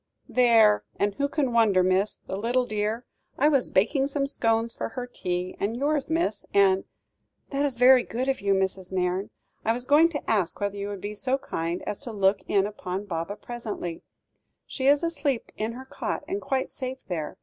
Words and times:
"There! 0.27 0.83
and 0.95 1.13
who 1.13 1.29
can 1.29 1.51
wonder, 1.53 1.83
miss. 1.83 2.21
The 2.25 2.35
little 2.35 2.65
dear! 2.65 3.05
I 3.37 3.49
was 3.49 3.69
baking 3.69 4.07
some 4.07 4.25
scones 4.25 4.73
for 4.73 4.89
her 4.89 5.05
tea 5.05 5.55
and 5.59 5.77
yours, 5.77 6.09
miss, 6.09 6.43
and" 6.55 6.85
"That 7.51 7.65
is 7.67 7.77
very 7.77 8.01
good 8.01 8.27
of 8.27 8.41
you, 8.41 8.55
Mrs. 8.55 8.91
Nairne. 8.91 9.29
I 9.63 9.73
was 9.73 9.85
going 9.85 10.09
to 10.09 10.27
ask 10.27 10.59
whether 10.59 10.75
you 10.75 10.87
would 10.87 11.01
be 11.01 11.13
so 11.13 11.37
kind 11.37 11.83
as 11.83 11.99
to 11.99 12.11
look 12.11 12.39
in 12.47 12.65
upon 12.65 13.05
Baba 13.05 13.35
presently; 13.35 14.01
she 14.65 14.87
is 14.87 15.03
asleep 15.03 15.51
in 15.55 15.73
her 15.73 15.85
cot, 15.85 16.23
and 16.27 16.41
quite 16.41 16.71
safe 16.71 17.05
there. 17.07 17.37